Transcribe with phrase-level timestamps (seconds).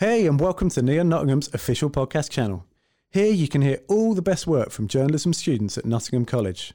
[0.00, 2.64] Hey, and welcome to Neon Nottingham's official podcast channel.
[3.10, 6.72] Here you can hear all the best work from journalism students at Nottingham College.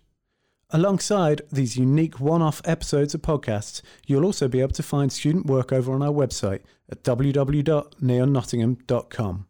[0.72, 5.46] Alongside these unique one off episodes of podcasts, you'll also be able to find student
[5.46, 9.48] work over on our website at www.neonnottingham.com.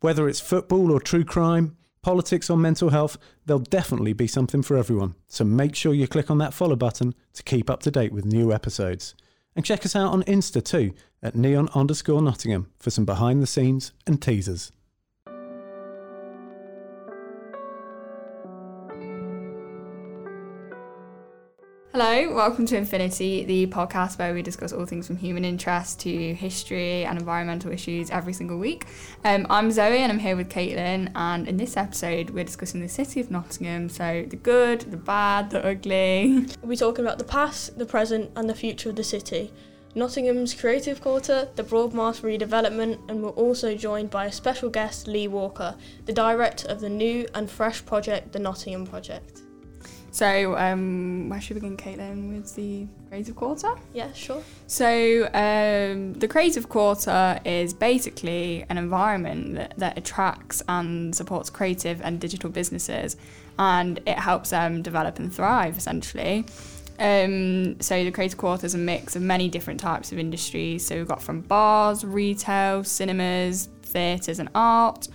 [0.00, 4.78] Whether it's football or true crime, politics or mental health, there'll definitely be something for
[4.78, 5.14] everyone.
[5.26, 8.24] So make sure you click on that follow button to keep up to date with
[8.24, 9.14] new episodes.
[9.56, 13.46] And check us out on Insta too at neon underscore Nottingham for some behind the
[13.46, 14.72] scenes and teasers.
[22.00, 26.32] Hello, welcome to Infinity, the podcast where we discuss all things from human interest to
[26.32, 28.86] history and environmental issues every single week.
[29.24, 32.88] Um, I'm Zoe and I'm here with Caitlin, and in this episode, we're discussing the
[32.88, 36.46] city of Nottingham so the good, the bad, the ugly.
[36.62, 39.52] We're talking about the past, the present, and the future of the city.
[39.96, 45.26] Nottingham's Creative Quarter, the Broadmarsh redevelopment, and we're also joined by a special guest, Lee
[45.26, 49.42] Walker, the director of the new and fresh project, the Nottingham Project.
[50.18, 53.74] So, um, where should we begin, Caitlin, with the Creative Quarter?
[53.94, 54.42] Yeah, sure.
[54.66, 62.02] So, um, the Creative Quarter is basically an environment that, that attracts and supports creative
[62.02, 63.16] and digital businesses,
[63.60, 66.44] and it helps them develop and thrive essentially.
[66.98, 70.84] Um, so the Creative Quarter is a mix of many different types of industries.
[70.84, 75.06] So we've got from bars, retail, cinemas, theatres, and art.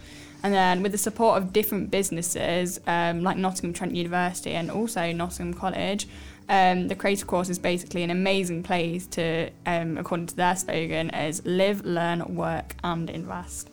[0.44, 5.11] And then with the support of different businesses um, like Nottingham Trent University and also
[5.13, 6.08] Nottingham College,
[6.49, 11.09] um, the Creative Quarter is basically an amazing place to, um, according to their slogan,
[11.11, 13.69] is live, learn, work, and invest.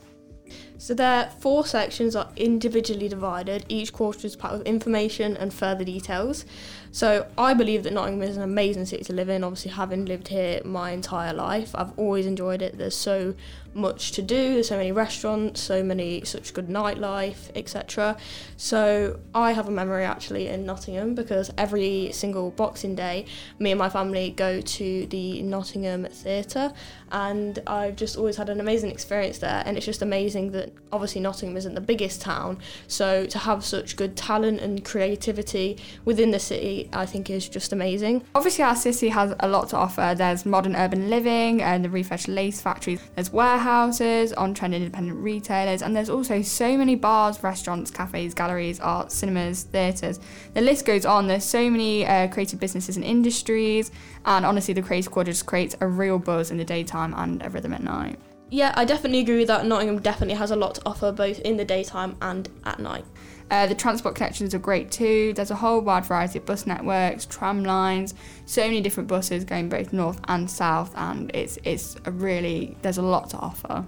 [0.78, 3.66] So their four sections are individually divided.
[3.68, 6.46] Each quarter is packed with information and further details.
[6.90, 9.44] So I believe that Nottingham is an amazing city to live in.
[9.44, 12.78] Obviously, having lived here my entire life, I've always enjoyed it.
[12.78, 13.34] There's so
[13.74, 14.54] much to do.
[14.54, 18.16] There's so many restaurants, so many such good nightlife, etc.
[18.56, 23.26] So I have a memory actually in Nottingham because every single Boxing Day,
[23.58, 26.72] me and my family go to the Nottingham Theatre,
[27.12, 29.62] and I've just always had an amazing experience there.
[29.66, 33.96] And it's just amazing that obviously Nottingham isn't the biggest town, so to have such
[33.96, 38.24] good talent and creativity within the city I think is just amazing.
[38.34, 40.14] Obviously, our city has a lot to offer.
[40.16, 43.00] There's modern urban living and the refreshed lace factories.
[43.14, 49.12] There's warehouses, on-trend independent retailers, and there's also so many bars, restaurants, cafes, galleries, art,
[49.12, 50.18] cinemas, theatres.
[50.54, 51.26] The list goes on.
[51.26, 53.90] There's so many uh, creative businesses and industries,
[54.24, 57.50] and honestly, the Creative Quarter just creates a real buzz in the daytime and a
[57.50, 58.18] rhythm at night.
[58.48, 59.66] Yeah, I definitely agree with that.
[59.66, 63.04] Nottingham definitely has a lot to offer both in the daytime and at night.
[63.50, 65.32] Uh, the transport connections are great too.
[65.34, 68.14] There's a whole wide variety of bus networks, tram lines,
[68.46, 72.98] so many different buses going both north and south, and it's it's a really there's
[72.98, 73.84] a lot to offer.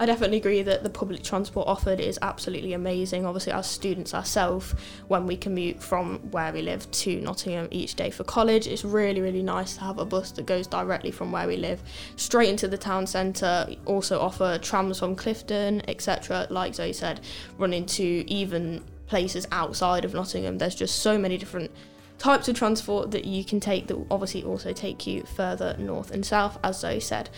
[0.00, 3.26] I definitely agree that the public transport offered is absolutely amazing.
[3.26, 4.74] Obviously, as students ourselves,
[5.08, 9.20] when we commute from where we live to Nottingham each day for college, it's really,
[9.20, 11.82] really nice to have a bus that goes directly from where we live
[12.16, 13.68] straight into the town centre.
[13.84, 16.46] Also, offer trams from Clifton, etc.
[16.48, 17.20] Like Zoe said,
[17.58, 20.56] running to even places outside of Nottingham.
[20.56, 21.70] There's just so many different
[22.18, 26.24] types of transport that you can take that obviously also take you further north and
[26.24, 27.28] south, as Zoe said.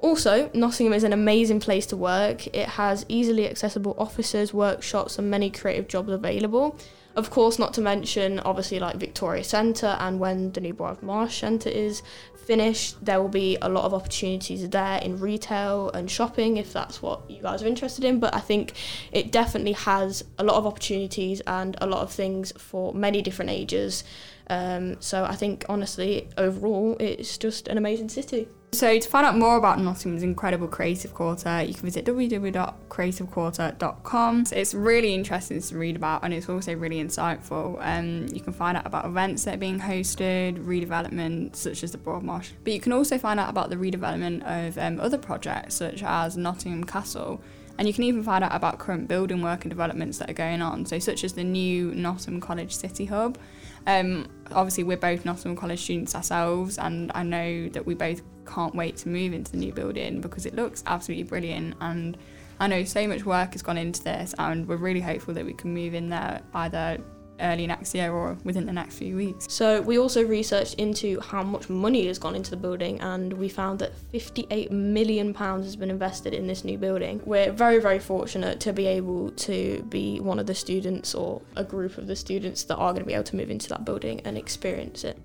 [0.00, 2.46] Also, Nottingham is an amazing place to work.
[2.48, 6.78] It has easily accessible offices, workshops, and many creative jobs available.
[7.14, 11.68] Of course, not to mention obviously like Victoria Centre, and when the new Broadmarsh Centre
[11.68, 12.02] is
[12.48, 17.02] finished, there will be a lot of opportunities there in retail and shopping if that's
[17.02, 18.18] what you guys are interested in.
[18.20, 18.72] But I think
[19.12, 23.50] it definitely has a lot of opportunities and a lot of things for many different
[23.50, 24.02] ages.
[24.50, 28.48] Um, so I think honestly, overall, it's just an amazing city.
[28.72, 34.44] So to find out more about Nottingham's incredible creative quarter, you can visit www.creativequarter.com.
[34.52, 37.78] It's really interesting to read about and it's also really insightful.
[37.80, 41.98] Um, you can find out about events that are being hosted, redevelopment such as the
[41.98, 46.02] Broadmarsh, but you can also find out about the redevelopment of um, other projects such
[46.02, 47.40] as Nottingham Castle.
[47.78, 50.60] And you can even find out about current building work and developments that are going
[50.60, 53.38] on, so such as the new Nottingham College City Hub.
[53.86, 58.74] Um, obviously, we're both Nottingham College students ourselves, and I know that we both can't
[58.74, 62.16] wait to move into the new building because it looks absolutely brilliant and
[62.60, 65.52] I know so much work has gone into this and we're really hopeful that we
[65.52, 66.98] can move in there either
[67.40, 69.46] early next year or within the next few weeks.
[69.48, 73.48] So we also researched into how much money has gone into the building and we
[73.48, 77.20] found that 58 million pounds has been invested in this new building.
[77.24, 81.64] We're very very fortunate to be able to be one of the students or a
[81.64, 84.20] group of the students that are going to be able to move into that building
[84.24, 85.18] and experience it.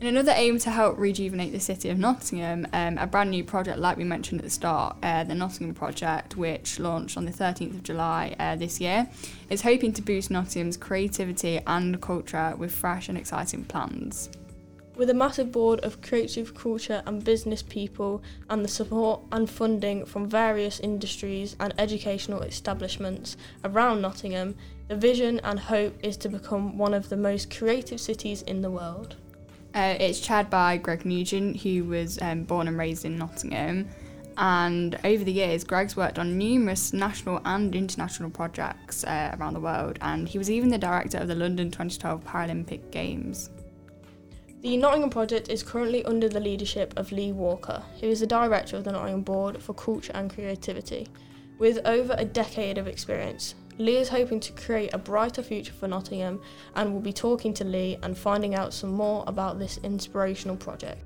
[0.00, 3.78] In another aim to help rejuvenate the city of Nottingham, um, a brand new project,
[3.78, 7.74] like we mentioned at the start, uh, the Nottingham Project, which launched on the 13th
[7.74, 9.10] of July uh, this year,
[9.50, 14.30] is hoping to boost Nottingham's creativity and culture with fresh and exciting plans.
[14.96, 20.06] With a massive board of creative culture and business people and the support and funding
[20.06, 23.36] from various industries and educational establishments
[23.66, 24.54] around Nottingham,
[24.88, 28.70] the vision and hope is to become one of the most creative cities in the
[28.70, 29.16] world.
[29.74, 33.88] Uh, it's chaired by Greg Nugent, who was um, born and raised in Nottingham.
[34.36, 39.60] And over the years, Greg's worked on numerous national and international projects uh, around the
[39.60, 43.50] world, and he was even the director of the London 2012 Paralympic Games.
[44.62, 48.76] The Nottingham Project is currently under the leadership of Lee Walker, who is the director
[48.76, 51.06] of the Nottingham Board for Culture and Creativity.
[51.58, 55.88] With over a decade of experience, Lee is hoping to create a brighter future for
[55.88, 56.42] Nottingham
[56.74, 61.02] and will be talking to Lee and finding out some more about this inspirational project.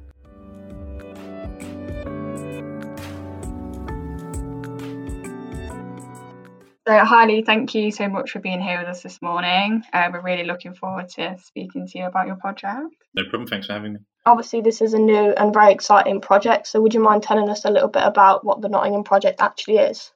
[6.86, 9.84] So, Hailey, thank you so much for being here with us this morning.
[9.92, 12.92] Uh, we're really looking forward to speaking to you about your project.
[13.14, 13.46] No problem.
[13.46, 14.00] Thanks for having me.
[14.26, 16.66] Obviously, this is a new and very exciting project.
[16.66, 19.78] So, would you mind telling us a little bit about what the Nottingham Project actually
[19.78, 20.10] is?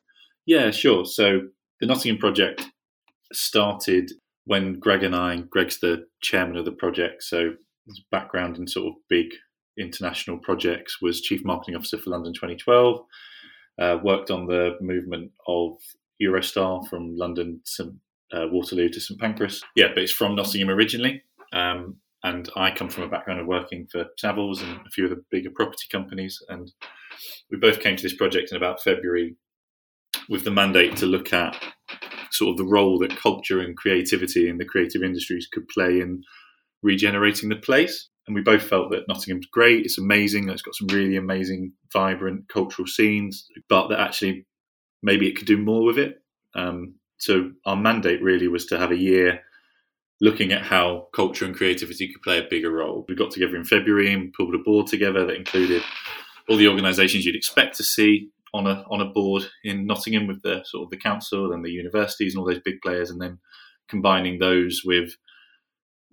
[0.44, 1.06] Yeah, sure.
[1.06, 1.42] So,
[1.80, 2.66] the Nottingham Project
[3.32, 4.10] started
[4.44, 7.52] when Greg and I, Greg's the chairman of the project, so
[7.86, 9.26] his background in sort of big
[9.78, 13.00] international projects was chief marketing officer for London 2012.
[13.78, 15.76] Uh, worked on the movement of
[16.20, 17.94] Eurostar from London to
[18.32, 19.62] uh, Waterloo to St Pancras.
[19.76, 21.22] Yeah, but it's from Nottingham originally.
[21.52, 25.10] Um, and I come from a background of working for Savills and a few of
[25.10, 26.42] the bigger property companies.
[26.48, 26.72] And
[27.50, 29.36] we both came to this project in about February
[30.28, 31.56] with the mandate to look at
[32.30, 36.22] sort of the role that culture and creativity in the creative industries could play in
[36.82, 38.08] regenerating the place.
[38.26, 42.48] And we both felt that Nottingham's great, it's amazing, it's got some really amazing, vibrant
[42.48, 44.46] cultural scenes, but that actually
[45.02, 46.18] maybe it could do more with it.
[46.54, 49.40] Um, so our mandate really was to have a year
[50.20, 53.04] looking at how culture and creativity could play a bigger role.
[53.08, 55.82] We got together in February and pulled a board together that included
[56.48, 60.42] all the organisations you'd expect to see on a on a board in Nottingham with
[60.42, 63.38] the sort of the council and the universities and all those big players, and then
[63.88, 65.12] combining those with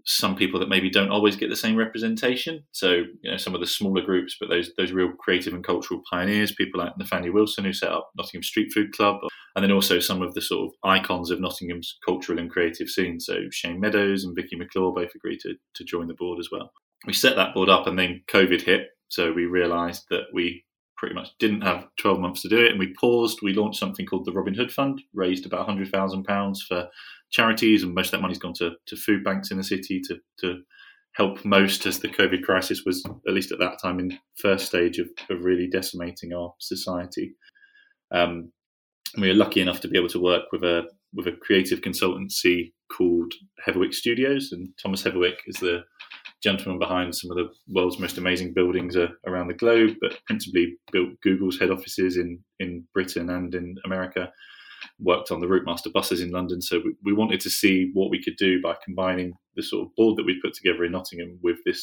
[0.07, 2.63] some people that maybe don't always get the same representation.
[2.71, 6.01] So you know some of the smaller groups, but those those real creative and cultural
[6.09, 9.17] pioneers, people like Nathaniel Wilson who set up Nottingham Street Food Club,
[9.55, 13.19] and then also some of the sort of icons of Nottingham's cultural and creative scene.
[13.19, 16.71] So Shane Meadows and Vicky McClure both agreed to to join the board as well.
[17.07, 20.64] We set that board up, and then COVID hit, so we realised that we
[20.97, 23.39] pretty much didn't have 12 months to do it and we paused.
[23.41, 26.87] We launched something called the robin hood fund raised about 100000 pounds for
[27.31, 30.17] charities and most of that money's gone to, to food banks in the city to,
[30.39, 30.61] to
[31.13, 34.99] help most as the covid crisis was at least at that time in first stage
[34.99, 37.35] of, of really decimating our society.
[38.11, 38.51] Um,
[39.17, 40.83] we were lucky enough to be able to work with a
[41.13, 43.33] with a creative consultancy called
[43.65, 45.83] Heatherwick Studios, and Thomas Heatherwick is the
[46.47, 50.67] gentleman behind some of the world's most amazing buildings uh, around the globe, but principally
[50.93, 52.29] built Google's head offices in
[52.63, 54.23] in Britain and in America.
[54.99, 58.23] Worked on the Routemaster buses in London, so we, we wanted to see what we
[58.23, 61.57] could do by combining the sort of board that we put together in Nottingham with
[61.65, 61.81] this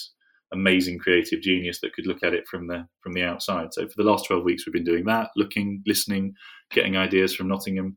[0.52, 3.68] amazing creative genius that could look at it from the from the outside.
[3.72, 6.24] So for the last twelve weeks, we've been doing that, looking, listening,
[6.76, 7.96] getting ideas from Nottingham,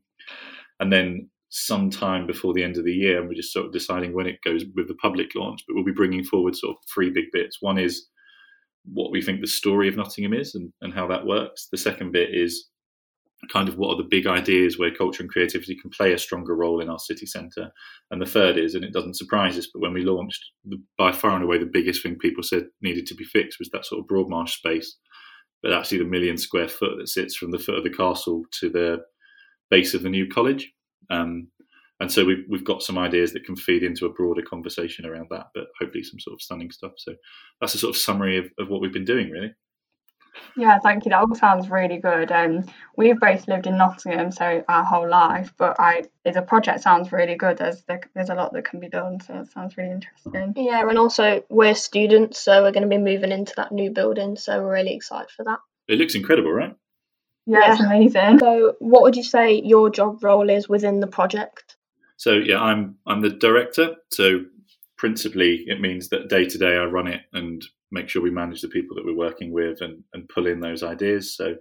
[0.80, 4.12] and then sometime before the end of the year, and we're just sort of deciding
[4.12, 5.62] when it goes with the public launch.
[5.66, 7.58] But we'll be bringing forward sort of three big bits.
[7.60, 8.08] One is
[8.84, 11.68] what we think the story of Nottingham is and, and how that works.
[11.70, 12.68] The second bit is
[13.52, 16.56] kind of what are the big ideas where culture and creativity can play a stronger
[16.56, 17.70] role in our city centre.
[18.10, 20.42] And the third is, and it doesn't surprise us, but when we launched,
[20.96, 23.84] by far and away the biggest thing people said needed to be fixed was that
[23.84, 24.96] sort of Broadmarsh space.
[25.62, 28.70] But actually, the million square foot that sits from the foot of the castle to
[28.70, 28.98] the
[29.70, 30.70] base of the new college.
[31.10, 31.48] Um,
[31.98, 35.28] and so we've, we've got some ideas that can feed into a broader conversation around
[35.30, 36.92] that, but hopefully some sort of stunning stuff.
[36.96, 37.14] So
[37.60, 39.54] that's a sort of summary of, of what we've been doing, really.
[40.56, 41.10] Yeah, thank you.
[41.10, 42.30] That all sounds really good.
[42.30, 47.12] Um, we've both lived in Nottingham so our whole life, but I the project sounds
[47.12, 47.58] really good.
[47.58, 47.82] There's
[48.14, 50.52] there's a lot that can be done, so it sounds really interesting.
[50.56, 54.36] Yeah, and also we're students, so we're going to be moving into that new building,
[54.36, 55.58] so we're really excited for that.
[55.88, 56.74] It looks incredible, right?
[57.46, 57.72] Yeah, yeah.
[57.72, 58.38] it's amazing.
[58.40, 61.76] So, what would you say your job role is within the project?
[62.16, 63.96] So, yeah, I'm I'm the director.
[64.10, 64.40] So,
[64.98, 68.62] principally, it means that day to day I run it and make sure we manage
[68.62, 71.36] the people that we're working with and, and pull in those ideas.
[71.36, 71.54] So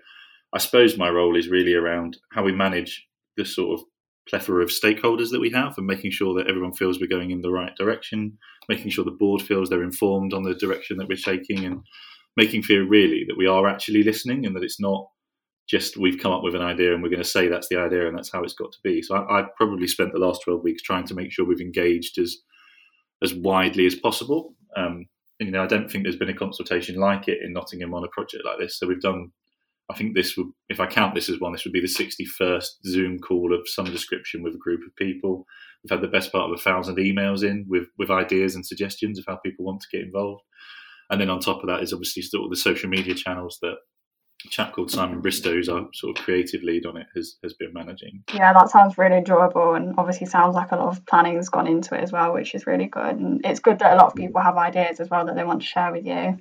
[0.53, 3.05] I suppose my role is really around how we manage
[3.37, 3.85] the sort of
[4.27, 7.41] plethora of stakeholders that we have and making sure that everyone feels we're going in
[7.41, 8.37] the right direction,
[8.67, 11.81] making sure the board feels they're informed on the direction that we're taking, and
[12.35, 15.07] making sure really that we are actually listening and that it's not
[15.67, 18.07] just we've come up with an idea and we're going to say that's the idea
[18.07, 19.01] and that's how it's got to be.
[19.01, 22.19] So I, have probably spent the last 12 weeks trying to make sure we've engaged
[22.19, 22.37] as
[23.23, 24.53] as widely as possible.
[24.75, 25.07] Um,
[25.39, 28.03] and, you know, I don't think there's been a consultation like it in Nottingham on
[28.03, 28.77] a project like this.
[28.77, 29.31] So we've done
[29.89, 32.67] I think this would, if I count this as one, this would be the 61st
[32.87, 35.45] Zoom call of some description with a group of people.
[35.83, 39.19] We've had the best part of a thousand emails in with, with ideas and suggestions
[39.19, 40.41] of how people want to get involved.
[41.11, 43.75] And then on top of that is obviously still the social media channels that
[44.49, 47.73] chap called Simon Bristow, who's our sort of creative lead on it, has, has been
[47.73, 48.23] managing.
[48.33, 51.67] Yeah, that sounds really enjoyable and obviously sounds like a lot of planning has gone
[51.67, 53.17] into it as well, which is really good.
[53.17, 55.61] And it's good that a lot of people have ideas as well that they want
[55.61, 56.37] to share with you.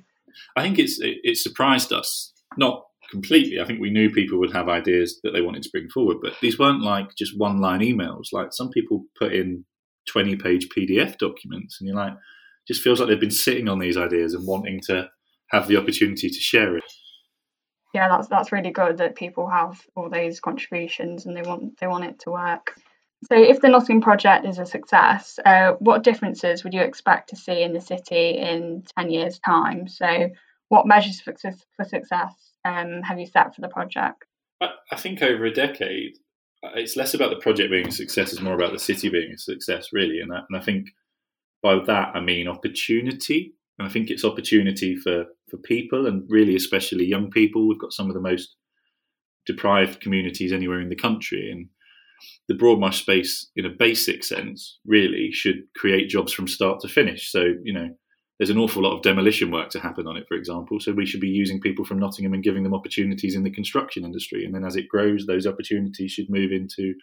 [0.55, 3.59] I think it's it, it surprised us, not completely.
[3.59, 6.33] I think we knew people would have ideas that they wanted to bring forward, but
[6.41, 8.33] these weren't like just one line emails.
[8.33, 9.65] Like some people put in
[10.07, 12.13] 20 page PDF documents, and you're like,
[12.67, 15.09] just feels like they've been sitting on these ideas and wanting to
[15.51, 16.83] have the opportunity to share it.
[17.95, 21.87] Yeah, that's that's really good that people have all these contributions and they want they
[21.87, 22.75] want it to work.
[23.31, 27.37] So, if the Nottingham project is a success, uh, what differences would you expect to
[27.37, 29.87] see in the city in ten years' time?
[29.87, 30.29] So,
[30.67, 31.33] what measures for,
[31.77, 32.33] for success
[32.65, 34.25] um, have you set for the project?
[34.59, 36.17] I, think over a decade,
[36.65, 39.31] uh, it's less about the project being a success; it's more about the city being
[39.31, 40.19] a success, really.
[40.19, 40.87] And, and I think
[41.63, 43.53] by that I mean opportunity.
[43.77, 47.67] And I think it's opportunity for for people, and really especially young people.
[47.67, 48.55] We've got some of the most
[49.45, 51.67] deprived communities anywhere in the country, and
[52.47, 57.31] the Broadmarsh space, in a basic sense, really should create jobs from start to finish.
[57.31, 57.89] So you know
[58.37, 60.79] there's an awful lot of demolition work to happen on it, for example.
[60.79, 64.03] So we should be using people from Nottingham and giving them opportunities in the construction
[64.03, 64.43] industry.
[64.43, 66.95] And then as it grows, those opportunities should move into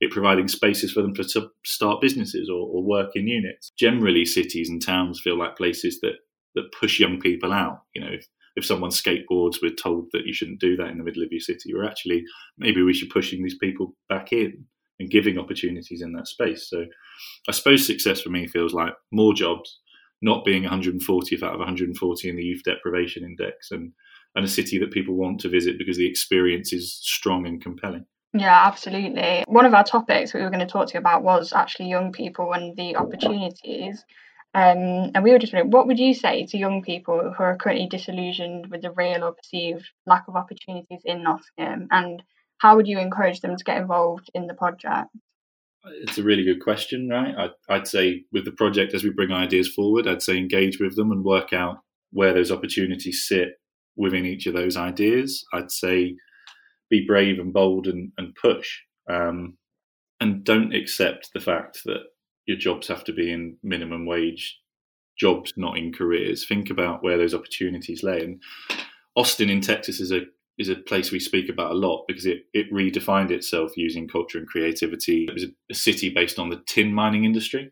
[0.00, 3.72] it providing spaces for them to start businesses or, or work in units.
[3.78, 6.14] Generally, cities and towns feel like places that
[6.54, 7.82] that push young people out.
[7.94, 8.26] You know, if,
[8.56, 11.40] if someone skateboards, we're told that you shouldn't do that in the middle of your
[11.40, 11.72] city.
[11.74, 12.24] Or actually,
[12.56, 14.64] maybe we should pushing these people back in
[14.98, 16.68] and giving opportunities in that space.
[16.68, 16.84] So,
[17.48, 19.80] I suppose success for me feels like more jobs,
[20.22, 23.92] not being 140th out of 140 in the youth deprivation index and
[24.34, 28.04] and a city that people want to visit because the experience is strong and compelling.
[28.34, 29.44] Yeah, absolutely.
[29.46, 32.12] One of our topics we were going to talk to you about was actually young
[32.12, 34.04] people and the opportunities.
[34.54, 37.56] Um, and we were just wondering, what would you say to young people who are
[37.56, 41.88] currently disillusioned with the real or perceived lack of opportunities in Nottingham?
[41.90, 42.22] And
[42.58, 45.10] how would you encourage them to get involved in the project?
[46.02, 47.34] it's a really good question, right?
[47.36, 50.96] I'd, I'd, say with the project, as we bring ideas forward, I'd say engage with
[50.96, 51.78] them and work out
[52.10, 53.60] where those opportunities sit
[53.96, 55.44] within each of those ideas.
[55.52, 56.16] I'd say
[56.90, 58.78] be brave and bold and, and push.
[59.10, 59.56] Um,
[60.20, 62.02] and don't accept the fact that
[62.46, 64.58] your jobs have to be in minimum wage
[65.18, 66.46] jobs, not in careers.
[66.46, 68.22] Think about where those opportunities lay.
[68.22, 68.42] And
[69.16, 70.22] Austin in Texas is a
[70.58, 74.38] is a place we speak about a lot because it, it redefined itself using culture
[74.38, 75.26] and creativity.
[75.28, 77.70] It was a, a city based on the tin mining industry.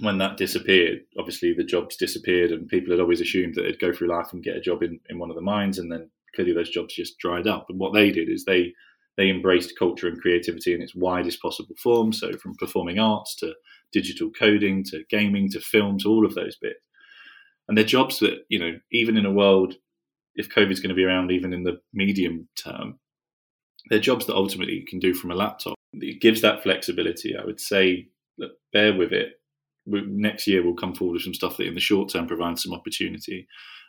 [0.00, 3.92] When that disappeared, obviously the jobs disappeared, and people had always assumed that they'd go
[3.92, 6.52] through life and get a job in, in one of the mines, and then clearly
[6.52, 7.66] those jobs just dried up.
[7.68, 8.72] And what they did is they
[9.16, 12.12] they embraced culture and creativity in its widest possible form.
[12.12, 13.54] So from performing arts to
[13.92, 16.80] digital coding to gaming to film to all of those bits.
[17.66, 19.74] And they're jobs that, you know, even in a world
[20.36, 22.98] if COVID's going to be around even in the medium term,
[23.88, 25.74] they're jobs that ultimately you can do from a laptop.
[25.94, 27.36] It gives that flexibility.
[27.36, 29.40] I would say that bear with it.
[29.86, 32.74] Next year we'll come forward with some stuff that in the short term provides some
[32.74, 33.46] opportunity,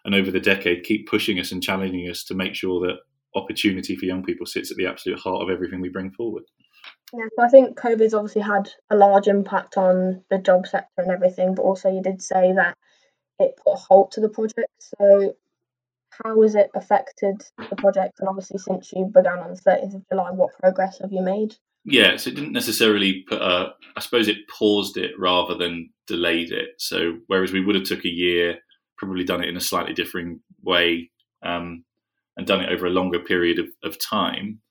[0.07, 2.97] and over the decade keep pushing us and challenging us to make sure that
[3.35, 6.43] opportunity for young people sits at the absolute heart of everything we bring forward.
[7.13, 11.11] Yeah, so I think COVID's obviously had a large impact on the job sector and
[11.11, 12.75] everything, but also you did say that
[13.37, 14.71] it put a halt to the project.
[14.79, 15.35] So
[16.23, 18.19] how has it affected the project?
[18.19, 21.55] And obviously, since you began on the 30th of July, what progress have you made?
[21.83, 26.51] Yeah, so it didn't necessarily put a, I suppose it paused it rather than delayed
[26.51, 26.69] it.
[26.77, 28.59] So whereas we would have took a year,
[28.97, 31.11] probably done it in a slightly different way,
[31.43, 31.83] um,
[32.35, 34.61] and done it over a longer period of, of time,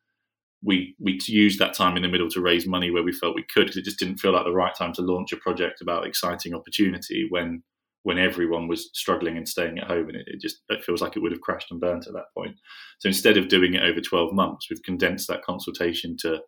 [0.63, 3.45] we we used that time in the middle to raise money where we felt we
[3.53, 6.07] could because it just didn't feel like the right time to launch a project about
[6.07, 7.63] exciting opportunity when
[8.03, 11.17] when everyone was struggling and staying at home, and it, it, just it feels like
[11.17, 12.57] it would have crashed and burnt at that point.
[13.01, 16.41] So instead of doing it over twelve months, we've condensed that consultation to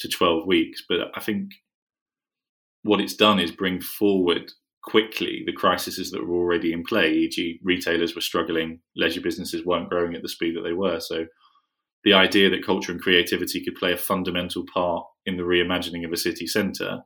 [0.00, 0.82] to twelve weeks.
[0.88, 1.52] But I think
[2.82, 4.50] what it's done is bring forward
[4.84, 7.12] quickly the crises that were already in play.
[7.12, 11.00] E.g., retailers were struggling, leisure businesses weren't growing at the speed that they were.
[11.00, 11.26] So
[12.04, 16.12] the idea that culture and creativity could play a fundamental part in the reimagining of
[16.12, 17.00] a city centre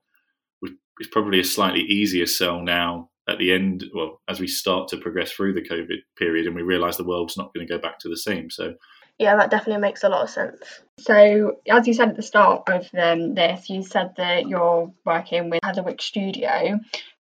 [1.01, 4.97] is probably a slightly easier sell now at the end, well, as we start to
[4.97, 7.99] progress through the COVID period and we realise the world's not going to go back
[8.01, 8.51] to the same.
[8.51, 8.75] So,
[9.19, 10.83] yeah, that definitely makes a lot of sense.
[10.99, 15.51] So, as you said at the start of um, this, you said that you're working
[15.51, 16.81] with Heatherwick Studio.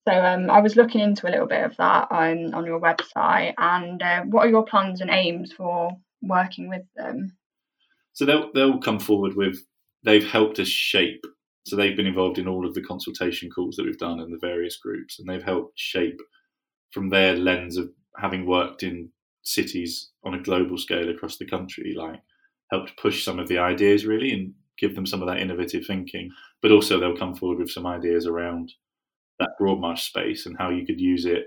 [0.09, 3.55] So, um, I was looking into a little bit of that on, on your website.
[3.59, 5.91] And uh, what are your plans and aims for
[6.23, 7.37] working with them?
[8.13, 9.59] So they'll they'll come forward with
[10.05, 11.25] they've helped us shape.
[11.67, 14.39] So they've been involved in all of the consultation calls that we've done in the
[14.41, 16.21] various groups, and they've helped shape
[16.91, 19.11] from their lens of having worked in
[19.43, 22.21] cities on a global scale across the country, like
[22.71, 26.31] helped push some of the ideas really and give them some of that innovative thinking.
[26.63, 28.73] But also they'll come forward with some ideas around
[29.41, 31.47] that Broadmarsh space and how you could use it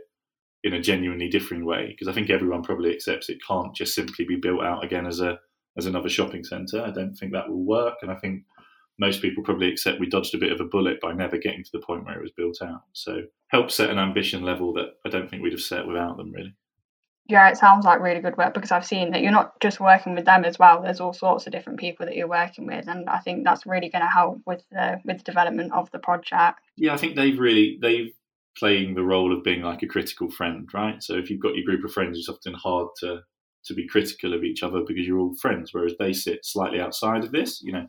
[0.64, 1.88] in a genuinely different way.
[1.88, 5.22] Because I think everyone probably accepts it can't just simply be built out again as
[5.22, 5.40] a
[5.78, 6.84] as another shopping centre.
[6.84, 8.44] I don't think that will work, and I think
[9.00, 11.72] most people probably accept we dodged a bit of a bullet by never getting to
[11.72, 12.82] the point where it was built out.
[12.94, 16.32] So help set an ambition level that I don't think we'd have set without them
[16.32, 16.54] really.
[17.30, 20.13] Yeah, it sounds like really good work because I've seen that you're not just working
[20.13, 20.82] with them as well.
[20.82, 23.89] There's all sorts of different people that you're working with, and I think that's really
[23.89, 26.60] going to help with the with the development of the project.
[26.75, 28.12] Yeah, I think they've really they've
[28.58, 31.01] playing the role of being like a critical friend, right?
[31.01, 33.22] So if you've got your group of friends, it's often hard to
[33.65, 37.24] to be critical of each other because you're all friends, whereas they sit slightly outside
[37.24, 37.62] of this.
[37.62, 37.88] You know,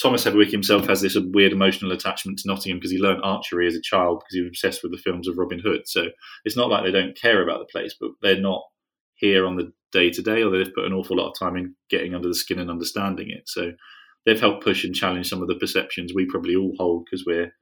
[0.00, 3.74] Thomas Heatherwick himself has this weird emotional attachment to Nottingham because he learned archery as
[3.74, 5.82] a child because he was obsessed with the films of Robin Hood.
[5.86, 6.06] So
[6.44, 8.62] it's not like they don't care about the place, but they're not
[9.16, 11.74] here on the day to day, or they've put an awful lot of time in
[11.90, 13.42] getting under the skin and understanding it.
[13.46, 13.72] So
[14.24, 17.52] they've helped push and challenge some of the perceptions we probably all hold because we're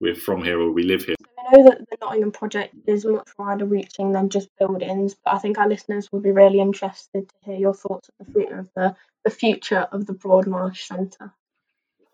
[0.00, 1.16] we're from here or we live here.
[1.38, 5.38] I know that the Nottingham project is much wider reaching than just buildings, but I
[5.38, 8.96] think our listeners would be really interested to hear your thoughts of the, of the,
[9.24, 11.32] the future of the Broadmarsh Centre.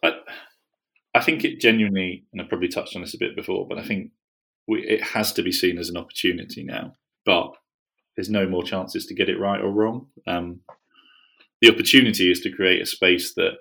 [0.02, 0.12] I,
[1.14, 3.85] I think it genuinely, and I probably touched on this a bit before, but I
[3.85, 4.11] think
[4.69, 6.95] we, it has to be seen as an opportunity now.
[7.25, 7.52] But
[8.16, 10.07] there's no more chances to get it right or wrong.
[10.26, 10.61] Um,
[11.61, 13.54] the opportunity is to create a space that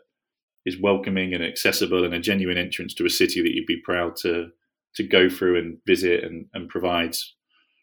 [0.65, 4.15] is welcoming and accessible and a genuine entrance to a city that you'd be proud
[4.17, 4.49] to
[4.95, 7.35] to go through and visit and, and provides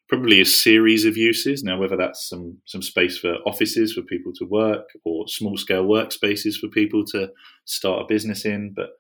[0.09, 1.63] probably a series of uses.
[1.63, 5.85] Now, whether that's some some space for offices for people to work or small scale
[5.85, 7.31] workspaces for people to
[7.65, 8.91] start a business in, but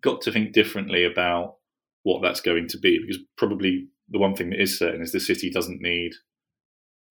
[0.00, 1.56] got to think differently about
[2.02, 5.20] what that's going to be because probably the one thing that is certain is the
[5.20, 6.12] city doesn't need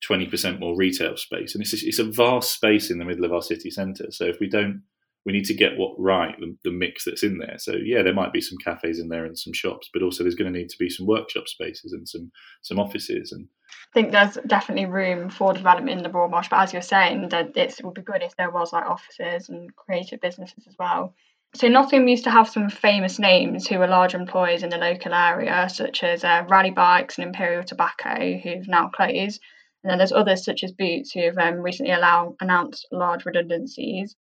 [0.08, 3.42] 20% more retail space and it's, it's a vast space in the middle of our
[3.42, 4.82] city centre so if we don't
[5.30, 7.58] we need to get what right the, the, mix that's in there.
[7.60, 10.34] So yeah, there might be some cafes in there and some shops, but also there's
[10.34, 12.32] going to need to be some workshop spaces and some
[12.64, 13.48] some offices and.
[13.72, 17.56] I think there's definitely room for development in the Broadmarsh, but as you're saying, that
[17.56, 21.14] it would be good if there was like offices and creative businesses as well.
[21.54, 25.14] So Nottingham used to have some famous names who were large employers in the local
[25.14, 29.40] area, such as uh, Raleigh Bikes and Imperial Tobacco, who've now closed.
[29.84, 34.16] And then there's others such as Boots, who've um, recently allow, announced large redundancies.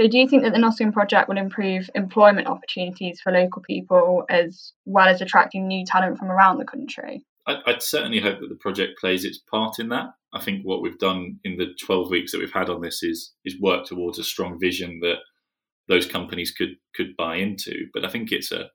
[0.00, 4.24] So, do you think that the Nottingham project will improve employment opportunities for local people
[4.30, 7.24] as well as attracting new talent from around the country?
[7.46, 10.06] I'd certainly hope that the project plays its part in that.
[10.32, 13.34] I think what we've done in the 12 weeks that we've had on this is
[13.44, 15.16] is work towards a strong vision that
[15.88, 17.86] those companies could could buy into.
[17.92, 18.70] But I think it's a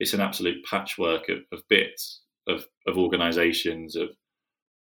[0.00, 4.08] it's an absolute patchwork of, of bits of of organisations of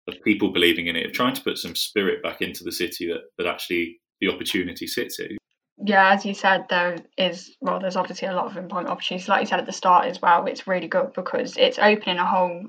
[0.07, 3.07] of people believing in it, of trying to put some spirit back into the city
[3.07, 5.39] that that actually the opportunity sits in
[5.77, 9.29] yeah, as you said, there is well, there's obviously a lot of employment opportunities.
[9.29, 12.27] Like you said at the start as well, it's really good because it's opening a
[12.27, 12.65] whole.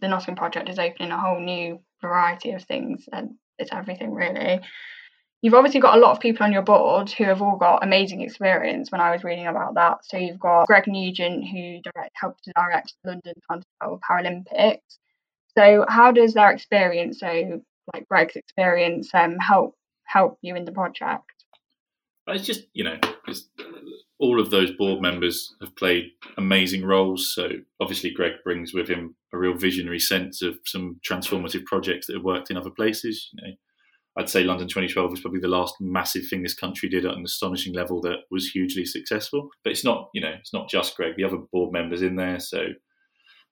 [0.00, 4.60] The Nottingham project is opening a whole new variety of things, and it's everything really.
[5.42, 8.22] You've obviously got a lot of people on your board who have all got amazing
[8.22, 8.90] experience.
[8.90, 12.52] When I was reading about that, so you've got Greg Nugent who direct, helped to
[12.56, 14.98] direct the London 2012 Paralympics.
[15.56, 17.60] So how does their experience, so
[17.94, 21.35] like Greg's experience, um, help help you in the project?
[22.34, 22.98] It's just you know
[24.18, 27.32] all of those board members have played amazing roles.
[27.34, 32.14] So obviously, Greg brings with him a real visionary sense of some transformative projects that
[32.14, 33.28] have worked in other places.
[33.34, 33.54] You know,
[34.18, 37.24] I'd say London 2012 was probably the last massive thing this country did at an
[37.24, 39.50] astonishing level that was hugely successful.
[39.62, 41.14] But it's not, you know, it's not just Greg.
[41.16, 42.40] The other board members in there.
[42.40, 42.68] So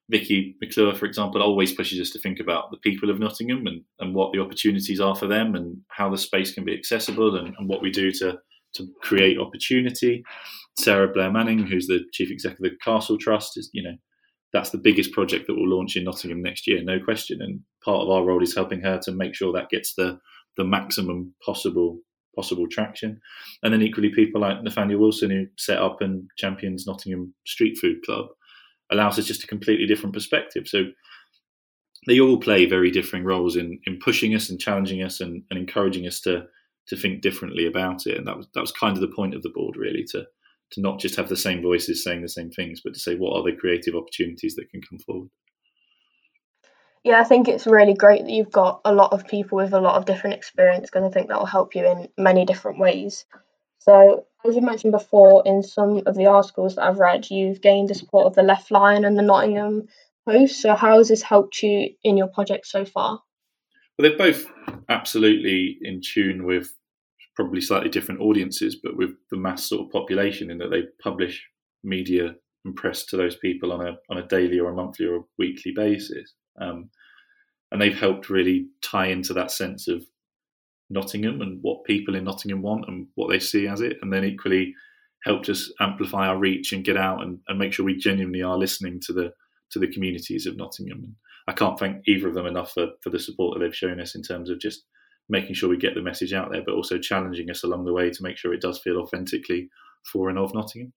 [0.09, 3.83] Vicky McClure, for example, always pushes us to think about the people of Nottingham and,
[4.01, 7.55] and what the opportunities are for them and how the space can be accessible and,
[7.59, 8.39] and what we do to
[8.75, 10.25] to create opportunity.
[10.79, 13.97] Sarah Blair Manning, who's the chief executive of the Castle Trust, is you know
[14.55, 17.43] that's the biggest project that will launch in Nottingham next year, no question.
[17.43, 20.19] And part of our role is helping her to make sure that gets the
[20.57, 21.99] the maximum possible
[22.35, 23.21] possible traction.
[23.63, 28.03] And then equally, people like Nathaniel Wilson, who set up and champions Nottingham Street Food
[28.05, 28.27] Club,
[28.91, 30.67] allows us just a completely different perspective.
[30.67, 30.85] So
[32.07, 35.59] they all play very differing roles in in pushing us and challenging us and, and
[35.59, 36.47] encouraging us to
[36.89, 38.19] to think differently about it.
[38.19, 40.27] And that was that was kind of the point of the board, really, to
[40.73, 43.37] to not just have the same voices saying the same things, but to say what
[43.37, 45.29] are the creative opportunities that can come forward.
[47.05, 49.81] Yeah, I think it's really great that you've got a lot of people with a
[49.81, 53.27] lot of different experience because I think that will help you in many different ways.
[53.81, 57.91] So, as you mentioned before, in some of the articles that I've read, you've gained
[57.91, 59.89] the support of the Left Lion and the Nottingham
[60.27, 60.63] Post.
[60.63, 63.23] So, how has this helped you in your project so far?
[63.99, 64.47] Well, they're both
[64.89, 66.75] absolutely in tune with
[67.37, 71.45] probably slightly different audiences, but with the mass sort of population in that they publish
[71.83, 75.17] media and press to those people on a on a daily or a monthly or
[75.17, 76.33] a weekly basis.
[76.61, 76.91] Um,
[77.71, 80.05] and they've helped really tie into that sense of
[80.91, 84.25] Nottingham and what people in Nottingham want and what they see as it, and then
[84.25, 84.75] equally
[85.25, 88.59] helped us amplify our reach and get out and, and make sure we genuinely are
[88.59, 89.33] listening to the
[89.71, 91.17] to the communities of Nottingham.
[91.47, 94.15] I can't thank either of them enough for, for the support that they've shown us
[94.15, 94.85] in terms of just
[95.29, 98.11] making sure we get the message out there, but also challenging us along the way
[98.11, 99.69] to make sure it does feel authentically
[100.11, 100.93] for and of Nottingham.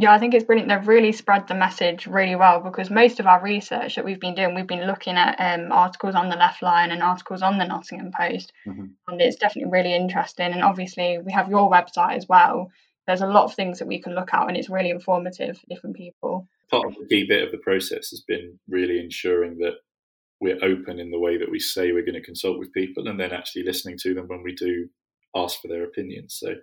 [0.00, 0.68] Yeah, I think it's brilliant.
[0.68, 4.34] They've really spread the message really well because most of our research that we've been
[4.34, 7.66] doing, we've been looking at um, articles on the Left Lion and articles on the
[7.66, 8.86] Nottingham Post, mm-hmm.
[9.08, 10.52] and it's definitely really interesting.
[10.52, 12.70] And obviously, we have your website as well.
[13.06, 15.66] There's a lot of things that we can look at, and it's really informative for
[15.68, 16.48] different people.
[16.70, 19.74] Part of the key bit of the process has been really ensuring that
[20.40, 23.18] we're open in the way that we say we're going to consult with people, and
[23.18, 24.88] then actually listening to them when we do
[25.34, 26.36] ask for their opinions.
[26.38, 26.54] So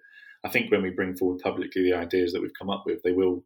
[0.43, 3.13] I think when we bring forward publicly the ideas that we've come up with, they
[3.13, 3.43] will,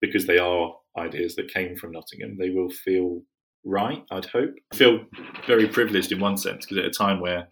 [0.00, 3.22] because they are ideas that came from Nottingham, they will feel
[3.64, 4.54] right, I'd hope.
[4.72, 5.00] I feel
[5.46, 7.48] very privileged in one sense, because at a time where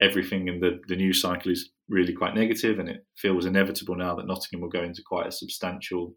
[0.00, 4.14] everything in the, the news cycle is really quite negative and it feels inevitable now
[4.14, 6.14] that Nottingham will go into quite a substantial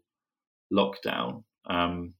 [0.72, 1.44] lockdown.
[1.66, 2.14] Um,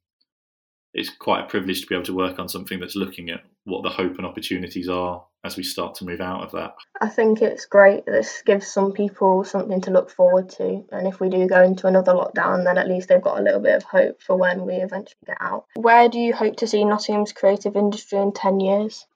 [0.93, 3.83] it's quite a privilege to be able to work on something that's looking at what
[3.83, 6.75] the hope and opportunities are as we start to move out of that.
[7.01, 8.05] I think it's great.
[8.05, 10.85] This gives some people something to look forward to.
[10.91, 13.61] And if we do go into another lockdown, then at least they've got a little
[13.61, 15.67] bit of hope for when we eventually get out.
[15.77, 19.07] Where do you hope to see Nottingham's creative industry in 10 years?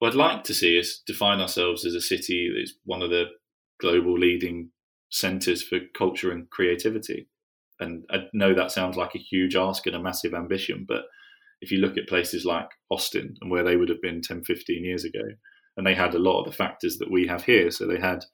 [0.00, 3.26] What I'd like to see is define ourselves as a city that's one of the
[3.80, 4.70] global leading
[5.10, 7.28] centres for culture and creativity.
[7.82, 11.02] And I know that sounds like a huge ask and a massive ambition, but
[11.60, 14.84] if you look at places like Austin and where they would have been 10, 15
[14.84, 15.22] years ago,
[15.76, 17.70] and they had a lot of the factors that we have here.
[17.70, 18.24] So they had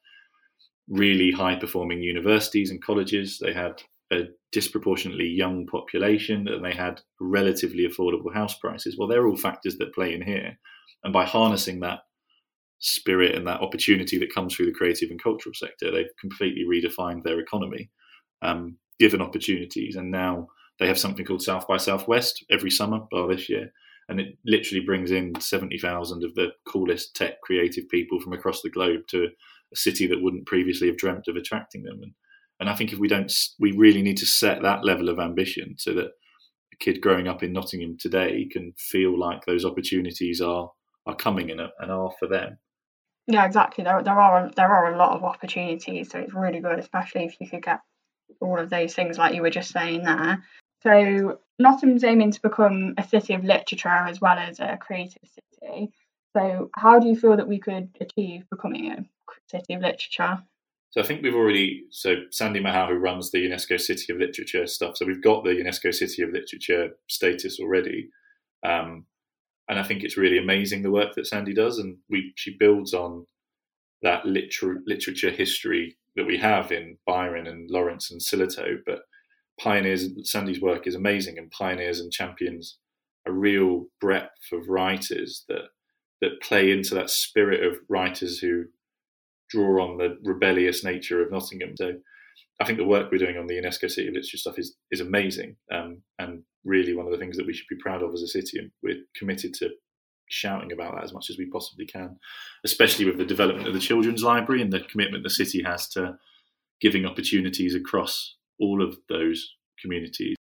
[0.87, 3.81] really high performing universities and colleges, they had
[4.11, 8.97] a disproportionately young population, and they had relatively affordable house prices.
[8.97, 10.57] Well, they're all factors that play in here.
[11.03, 11.99] And by harnessing that
[12.79, 17.23] spirit and that opportunity that comes through the creative and cultural sector, they've completely redefined
[17.23, 17.89] their economy,
[18.41, 20.47] um, given opportunities, and now
[20.79, 23.71] they have something called South by Southwest every summer, bar this year,
[24.07, 28.61] and it literally brings in seventy thousand of the coolest tech creative people from across
[28.61, 29.27] the globe to
[29.71, 31.99] a city that wouldn't previously have dreamt of attracting them.
[32.01, 32.13] And
[32.59, 35.75] and I think if we don't, we really need to set that level of ambition
[35.77, 36.11] so that
[36.73, 40.71] a kid growing up in Nottingham today can feel like those opportunities are
[41.05, 42.57] are coming and, and are for them.
[43.27, 43.83] Yeah, exactly.
[43.83, 47.35] There, there are there are a lot of opportunities, so it's really good, especially if
[47.39, 47.79] you could get
[48.41, 50.43] all of those things like you were just saying there.
[50.81, 55.91] So Nottingham's aiming to become a city of literature as well as a creative city.
[56.35, 59.05] So how do you feel that we could achieve becoming a
[59.49, 60.39] city of literature?
[60.91, 64.65] So I think we've already so Sandy Mahal who runs the UNESCO City of Literature
[64.65, 64.97] stuff.
[64.97, 68.09] So we've got the UNESCO City of Literature status already,
[68.63, 69.05] um,
[69.67, 72.95] and I think it's really amazing the work that Sandy does, and we she builds
[72.95, 73.27] on
[74.01, 79.01] that liter- literature history that we have in Byron and Lawrence and Sillitoe, but
[79.59, 80.09] pioneers.
[80.23, 82.77] Sandy's work is amazing, and pioneers and champions
[83.25, 85.69] a real breadth of writers that
[86.21, 88.65] that play into that spirit of writers who
[89.49, 91.75] draw on the rebellious nature of Nottingham.
[91.77, 91.93] So
[92.59, 95.01] I think the work we're doing on the UNESCO City of Literature stuff is is
[95.01, 98.21] amazing, um, and really one of the things that we should be proud of as
[98.21, 98.59] a city.
[98.59, 99.69] And we're committed to
[100.29, 102.17] shouting about that as much as we possibly can,
[102.63, 106.15] especially with the development of the children's library and the commitment the city has to
[106.79, 110.35] giving opportunities across all of those communities.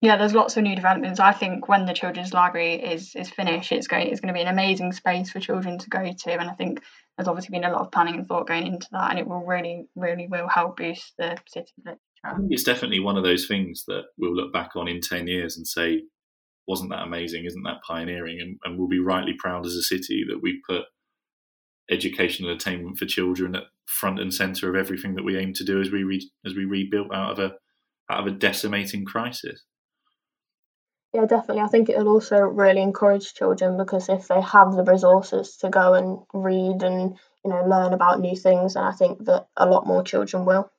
[0.00, 1.18] Yeah, there's lots of new developments.
[1.18, 4.42] I think when the children's library is is finished, it's going it's going to be
[4.42, 6.82] an amazing space for children to go to, and I think
[7.16, 9.46] there's obviously been a lot of planning and thought going into that, and it will
[9.46, 11.72] really really will help boost the city.
[11.86, 15.26] I think it's definitely one of those things that we'll look back on in ten
[15.26, 16.02] years and say,
[16.66, 17.44] wasn't that amazing?
[17.44, 18.38] Isn't that pioneering?
[18.40, 20.84] And, and we'll be rightly proud as a city that we put
[21.90, 25.64] education and attainment for children at front and center of everything that we aim to
[25.64, 27.54] do as we re- as we rebuild out of a
[28.10, 29.64] out of a decimating crisis.
[31.12, 31.62] Yeah, definitely.
[31.62, 35.94] I think it'll also really encourage children because if they have the resources to go
[35.94, 39.86] and read and you know learn about new things, and I think that a lot
[39.86, 40.70] more children will.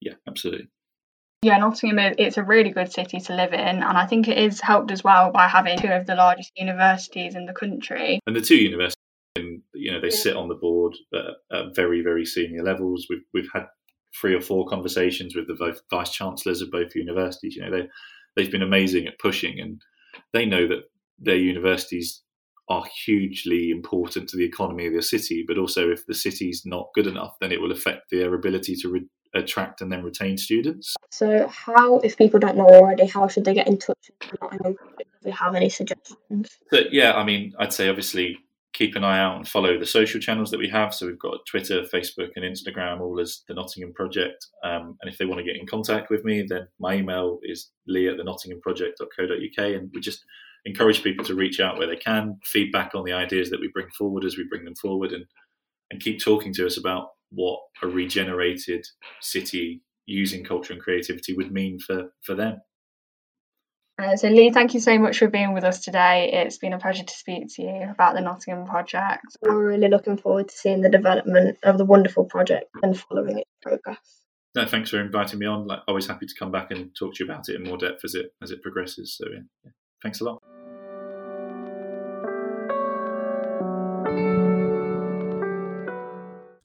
[0.00, 0.68] Yeah, absolutely.
[1.42, 4.60] Yeah, Nottingham it's a really good city to live in, and I think it is
[4.60, 8.20] helped as well by having two of the largest universities in the country.
[8.26, 8.96] And the two universities,
[9.36, 13.06] you know, they sit on the board at, at very very senior levels.
[13.08, 13.66] We've we've had
[14.18, 17.56] three or four conversations with the vice chancellors of both universities.
[17.56, 17.88] You know, they
[18.34, 19.80] they've been amazing at pushing, and
[20.32, 20.84] they know that
[21.18, 22.22] their universities
[22.68, 25.44] are hugely important to the economy of the city.
[25.46, 28.88] But also, if the city's not good enough, then it will affect their ability to
[28.88, 30.94] re- attract and then retain students.
[31.10, 34.76] So, how, if people don't know already, how should they get in touch if
[35.22, 36.50] they have any suggestions?
[36.70, 38.38] But yeah, I mean, I'd say obviously
[38.76, 40.92] keep an eye out and follow the social channels that we have.
[40.92, 44.46] So we've got Twitter, Facebook, and Instagram, all as the Nottingham Project.
[44.62, 47.70] Um, and if they want to get in contact with me, then my email is
[47.86, 49.74] lee at the nottinghamproject.co.uk.
[49.74, 50.22] And we just
[50.66, 53.88] encourage people to reach out where they can, feedback on the ideas that we bring
[53.96, 55.24] forward as we bring them forward, and,
[55.90, 58.86] and keep talking to us about what a regenerated
[59.20, 62.60] city using culture and creativity would mean for, for them.
[63.98, 66.30] Uh, so, Lee, thank you so much for being with us today.
[66.32, 69.24] It's been a pleasure to speak to you about the Nottingham project.
[69.40, 73.50] We're really looking forward to seeing the development of the wonderful project and following its
[73.62, 74.20] progress.
[74.54, 75.66] No, thanks for inviting me on.
[75.66, 78.04] Like, always happy to come back and talk to you about it in more depth
[78.04, 79.16] as it as it progresses.
[79.16, 79.70] So, yeah, yeah.
[80.02, 80.42] thanks a lot.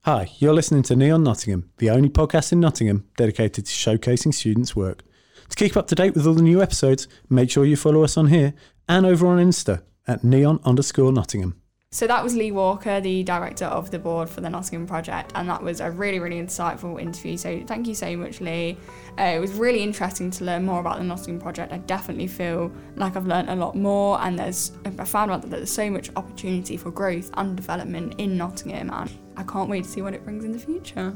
[0.06, 4.76] Hi, you're listening to Neon Nottingham, the only podcast in Nottingham dedicated to showcasing students'
[4.76, 5.04] work.
[5.50, 8.18] To keep up to date with all the new episodes, make sure you follow us
[8.18, 8.56] on here
[8.90, 11.62] and over on Insta at neon underscore Nottingham.
[11.92, 15.48] So that was Lee Walker, the director of the board for the Nottingham Project, and
[15.48, 17.38] that was a really, really insightful interview.
[17.38, 18.78] So thank you so much, Lee.
[19.20, 21.72] Uh, it was really interesting to learn more about the Nottingham Project.
[21.72, 25.52] I definitely feel like I've learned a lot more, and there's I found out that
[25.52, 29.89] there's so much opportunity for growth and development in Nottingham, and I can't wait to
[29.89, 31.13] see what it brings in the future.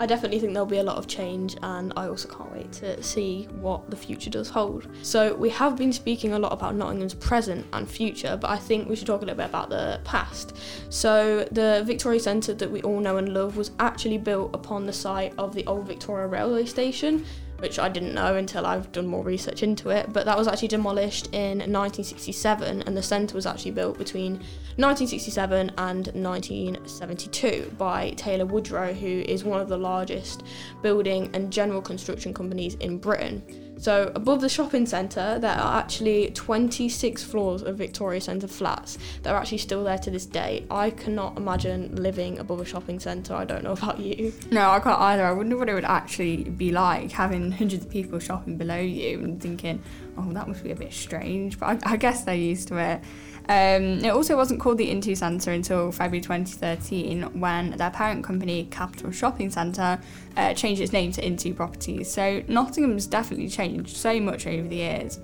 [0.00, 3.02] I definitely think there'll be a lot of change, and I also can't wait to
[3.02, 4.88] see what the future does hold.
[5.02, 8.88] So, we have been speaking a lot about Nottingham's present and future, but I think
[8.88, 10.56] we should talk a little bit about the past.
[10.88, 14.92] So, the Victoria Centre that we all know and love was actually built upon the
[14.92, 17.26] site of the old Victoria Railway Station
[17.60, 20.12] which I didn't know until I've done more research into it.
[20.12, 24.34] But that was actually demolished in 1967, and the centre was actually built between
[24.76, 30.42] 1967 and 1972 by Taylor Woodrow, who is one of the largest
[30.82, 33.42] building and general construction companies in Britain.
[33.80, 39.34] So, above the shopping centre, there are actually 26 floors of Victoria Centre flats that
[39.34, 40.66] are actually still there to this day.
[40.70, 43.32] I cannot imagine living above a shopping centre.
[43.32, 44.34] I don't know about you.
[44.50, 45.24] No, I can't either.
[45.24, 49.20] I wonder what it would actually be like having hundreds of people shopping below you
[49.20, 49.82] and thinking,
[50.18, 51.58] oh, that must be a bit strange.
[51.58, 53.00] But I, I guess they're used to it.
[53.50, 58.68] Um, it also wasn't called the Intu Centre until February 2013 when their parent company,
[58.70, 59.98] Capital Shopping Centre,
[60.36, 62.08] uh, changed its name to Intu Properties.
[62.08, 65.18] So Nottingham's definitely changed so much over the years.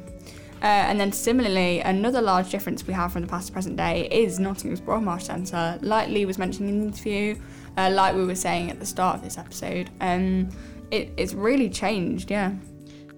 [0.61, 4.09] Uh, and then similarly, another large difference we have from the past to present day
[4.11, 5.79] is Nottingham's Broadmarsh Centre.
[5.81, 7.37] Like Lee was mentioning in the interview,
[7.77, 10.49] uh, like we were saying at the start of this episode, um,
[10.91, 12.55] it, it's really changed, yeah.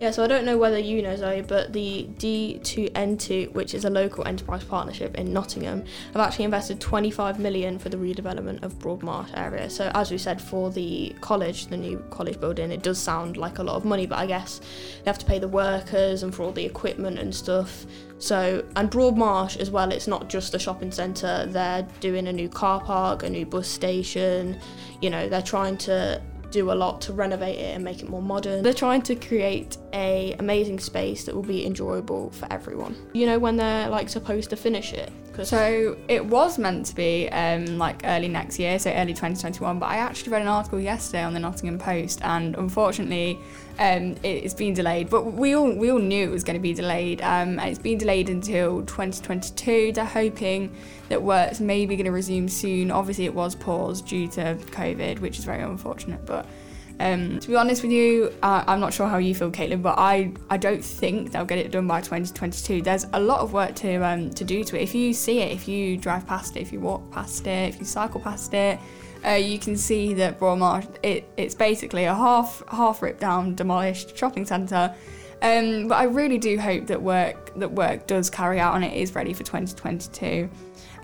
[0.00, 3.90] Yeah, so I don't know whether you know Zoe, but the D2N2, which is a
[3.90, 9.36] local enterprise partnership in Nottingham, have actually invested 25 million for the redevelopment of Broadmarsh
[9.36, 9.68] area.
[9.68, 13.58] So as we said for the college, the new college building, it does sound like
[13.58, 14.60] a lot of money, but I guess
[15.02, 17.84] they have to pay the workers and for all the equipment and stuff.
[18.18, 21.46] So and Broadmarsh as well, it's not just a shopping centre.
[21.48, 24.60] They're doing a new car park, a new bus station.
[25.00, 28.22] You know, they're trying to do a lot to renovate it and make it more
[28.22, 28.62] modern.
[28.62, 32.96] They're trying to create a amazing space that will be enjoyable for everyone.
[33.12, 35.10] You know when they're like supposed to finish it.
[35.44, 39.78] So it was meant to be um, like early next year, so early 2021.
[39.78, 43.38] But I actually read an article yesterday on the Nottingham Post, and unfortunately,
[43.78, 45.10] um, it's been delayed.
[45.10, 47.22] But we all we all knew it was going to be delayed.
[47.22, 49.92] Um, it's been delayed until 2022.
[49.92, 50.74] They're hoping
[51.08, 52.90] that work's maybe going to resume soon.
[52.90, 56.24] Obviously, it was paused due to COVID, which is very unfortunate.
[56.26, 56.46] But
[57.00, 59.98] um, to be honest with you, uh, I'm not sure how you feel, Caitlin, but
[59.98, 62.82] I, I don't think they'll get it done by 2022.
[62.82, 64.82] There's a lot of work to um, to do to it.
[64.82, 67.78] If you see it, if you drive past it, if you walk past it, if
[67.78, 68.80] you cycle past it,
[69.24, 74.16] uh, you can see that Broadmarsh, it, it's basically a half half ripped down, demolished
[74.16, 74.92] shopping centre.
[75.40, 78.94] Um, but I really do hope that work that work does carry out and it
[78.94, 80.50] is ready for 2022.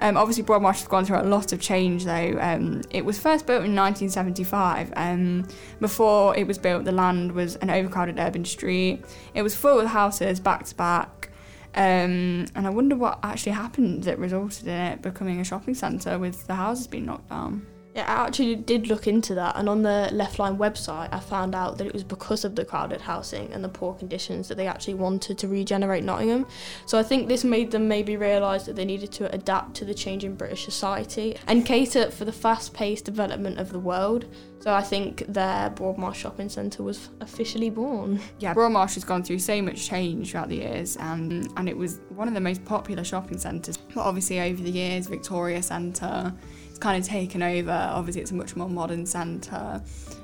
[0.01, 2.39] Um, obviously, Broadmarsh has gone through a lot of change though.
[2.41, 4.93] Um, it was first built in 1975.
[4.97, 5.47] Um,
[5.81, 9.05] before it was built, the land was an overcrowded urban street.
[9.35, 11.31] It was full of houses back to back.
[11.77, 16.19] Um, and I wonder what actually happened that resulted in it becoming a shopping centre
[16.19, 17.67] with the houses being knocked down.
[17.95, 21.55] Yeah, I actually did look into that, and on the Left Lion website, I found
[21.55, 24.67] out that it was because of the crowded housing and the poor conditions that they
[24.67, 26.45] actually wanted to regenerate Nottingham.
[26.87, 29.95] So I think this made them maybe realise that they needed to adapt to the
[29.95, 34.27] changing British society and cater for the fast paced development of the world.
[34.59, 38.19] So I think their Broadmarsh shopping centre was officially born.
[38.41, 42.01] Yeah, Broadmarsh has gone through so much change throughout the years, and and it was
[42.09, 43.77] one of the most popular shopping centres.
[43.77, 46.33] But obviously, over the years, Victoria Centre
[46.75, 47.71] it's kind of taken over.
[47.71, 49.81] Obviously, it's a much more modern centre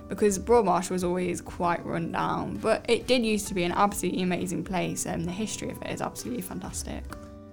[0.09, 4.23] because Broadmarsh was always quite run down, but it did used to be an absolutely
[4.23, 7.05] amazing place, and the history of it is absolutely fantastic.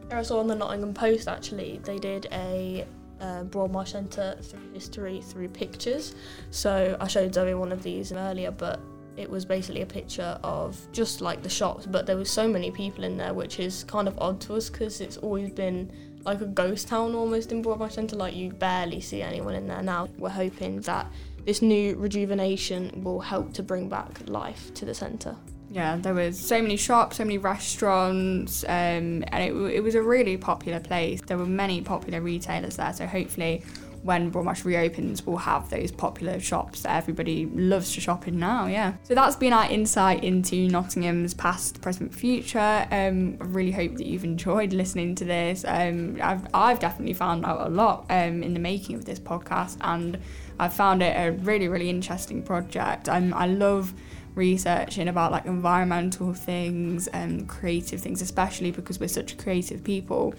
[0.10, 2.88] I saw on the Nottingham Post actually they did a
[3.22, 6.16] uh, Broadmarsh Centre through history through pictures.
[6.50, 8.80] So I showed Zoe one of these earlier, but
[9.16, 12.72] it was basically a picture of just like the shops, but there was so many
[12.72, 15.92] people in there, which is kind of odd to us because it's always been
[16.28, 18.16] like a ghost town almost in Broadmarsh Centre.
[18.16, 20.10] Like you barely see anyone in there now.
[20.18, 21.12] We're hoping that
[21.46, 25.36] this new rejuvenation will help to bring back life to the centre.
[25.70, 30.02] Yeah, there was so many shops, so many restaurants, um, and it, it was a
[30.02, 31.22] really popular place.
[31.22, 33.64] There were many popular retailers there, so hopefully
[34.04, 38.68] when Broadmarsh reopens, we'll have those popular shops that everybody loves to shop in now.
[38.68, 38.94] Yeah.
[39.04, 42.88] So that's been our insight into Nottingham's past, present, future.
[42.92, 45.66] Um, I really hope that you've enjoyed listening to this.
[45.68, 49.78] Um, I've, I've definitely found out a lot um, in the making of this podcast,
[49.82, 50.18] and
[50.60, 53.10] I've found it a really, really interesting project.
[53.10, 53.94] Um, I love
[54.38, 60.34] researching about like environmental things and creative things, especially because we're such creative people.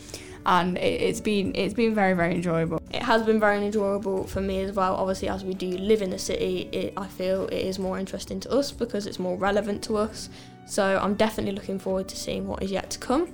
[0.47, 2.81] And it, it's been it's been very very enjoyable.
[2.91, 4.95] It has been very enjoyable for me as well.
[4.97, 8.41] Obviously, as we do live in the city, it, I feel it is more interesting
[8.41, 10.31] to us because it's more relevant to us.
[10.67, 13.33] So I'm definitely looking forward to seeing what is yet to come.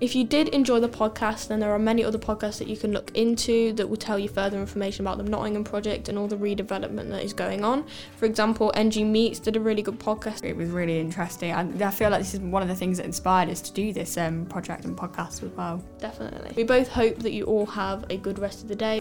[0.00, 2.92] If you did enjoy the podcast, then there are many other podcasts that you can
[2.92, 6.36] look into that will tell you further information about the Nottingham project and all the
[6.36, 7.86] redevelopment that is going on.
[8.16, 10.44] For example, NG Meets did a really good podcast.
[10.44, 11.52] It was really interesting.
[11.52, 13.92] and I feel like this is one of the things that inspired us to do
[13.92, 15.82] this um, project and podcast as well.
[15.98, 16.52] Definitely.
[16.56, 19.00] We both hope that you all have a good rest of the day.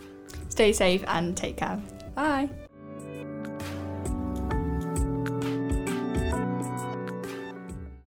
[0.49, 1.81] Stay safe and take care.
[2.15, 2.49] Bye.